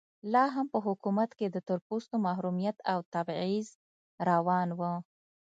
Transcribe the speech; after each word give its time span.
لا 0.33 0.43
هم 0.55 0.65
په 0.73 0.79
حکومت 0.85 1.29
کې 1.39 1.47
د 1.49 1.57
تور 1.67 1.79
پوستو 1.87 2.15
محرومیت 2.25 2.77
او 2.91 2.99
تبعیض 3.13 3.67
روان 4.29 4.69
و. 4.79 4.81